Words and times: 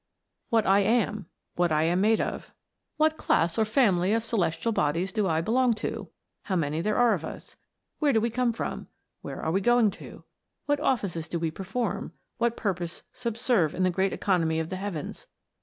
WHAT 0.49 0.65
I 0.65 0.79
am 0.79 1.13
1 1.57 1.57
What 1.57 1.71
I 1.71 1.83
am 1.83 2.01
made 2.01 2.19
of? 2.19 2.55
What 2.97 3.17
class 3.17 3.59
or 3.59 3.65
family 3.65 4.13
of 4.13 4.25
celestial 4.25 4.71
bodies 4.71 5.11
do 5.11 5.27
I 5.27 5.41
belong 5.41 5.75
to? 5.75 6.09
How 6.45 6.55
many 6.55 6.81
there 6.81 6.95
are 6.97 7.13
of 7.13 7.23
us 7.23 7.55
1 7.99 7.99
Where 8.07 8.13
do 8.13 8.19
we 8.19 8.31
come 8.31 8.51
from 8.51 8.79
1 8.79 8.87
Where 9.21 9.41
are 9.43 9.51
we 9.51 9.61
going 9.61 9.91
to? 10.01 10.23
What 10.65 10.79
offices 10.79 11.27
do 11.29 11.37
we 11.37 11.51
perform 11.51 12.13
what 12.39 12.57
purpose 12.57 13.03
subserve 13.13 13.75
in 13.75 13.83
the 13.83 13.91
great 13.91 14.11
economy 14.11 14.59
of 14.59 14.69
the 14.69 14.77
heavens 14.77 15.27